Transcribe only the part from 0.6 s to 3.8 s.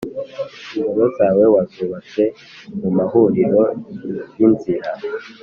Ingoro zawe wazubatse mu mahuriro